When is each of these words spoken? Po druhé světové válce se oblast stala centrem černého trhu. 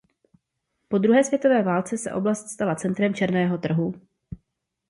Po 0.87 0.97
druhé 0.97 1.23
světové 1.23 1.63
válce 1.63 1.97
se 1.97 2.13
oblast 2.13 2.47
stala 2.47 2.75
centrem 2.75 3.13
černého 3.13 3.57
trhu. 3.57 3.93